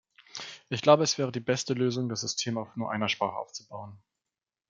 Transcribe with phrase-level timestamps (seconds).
[0.69, 4.01] Ich glaube, es wäre die beste Lösung, das System auf nur einer Sprache aufzubauen.